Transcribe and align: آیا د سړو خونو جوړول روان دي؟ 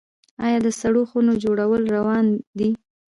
آیا 0.45 0.59
د 0.63 0.67
سړو 0.79 1.01
خونو 1.09 1.33
جوړول 1.43 1.83
روان 1.95 2.25
دي؟ 2.57 2.69